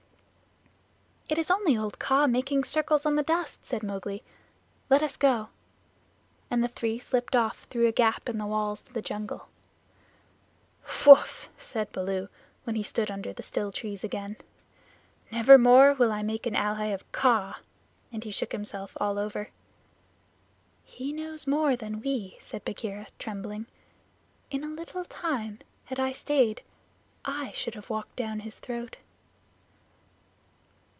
"It 1.33 1.37
is 1.37 1.49
only 1.49 1.77
old 1.77 1.97
Kaa 1.97 2.27
making 2.27 2.65
circles 2.65 3.05
on 3.05 3.15
the 3.15 3.23
dust," 3.23 3.65
said 3.65 3.83
Mowgli. 3.83 4.21
"Let 4.89 5.01
us 5.01 5.15
go." 5.15 5.47
And 6.49 6.61
the 6.61 6.67
three 6.67 6.99
slipped 6.99 7.37
off 7.37 7.63
through 7.69 7.87
a 7.87 7.93
gap 7.93 8.27
in 8.27 8.37
the 8.37 8.45
walls 8.45 8.81
to 8.81 8.91
the 8.91 9.01
jungle. 9.01 9.47
"Whoof!" 11.05 11.47
said 11.57 11.89
Baloo, 11.93 12.27
when 12.65 12.75
he 12.75 12.83
stood 12.83 13.09
under 13.09 13.31
the 13.31 13.43
still 13.43 13.71
trees 13.71 14.03
again. 14.03 14.35
"Never 15.31 15.57
more 15.57 15.93
will 15.93 16.11
I 16.11 16.21
make 16.21 16.45
an 16.45 16.53
ally 16.55 16.87
of 16.87 17.09
Kaa," 17.13 17.61
and 18.11 18.25
he 18.25 18.31
shook 18.31 18.51
himself 18.51 18.97
all 18.99 19.17
over. 19.17 19.51
"He 20.83 21.13
knows 21.13 21.47
more 21.47 21.77
than 21.77 22.01
we," 22.01 22.35
said 22.41 22.65
Bagheera, 22.65 23.07
trembling. 23.19 23.67
"In 24.49 24.65
a 24.65 24.67
little 24.67 25.05
time, 25.05 25.59
had 25.85 25.97
I 25.97 26.11
stayed, 26.11 26.61
I 27.23 27.53
should 27.53 27.75
have 27.75 27.89
walked 27.89 28.17
down 28.17 28.41
his 28.41 28.59
throat." 28.59 28.97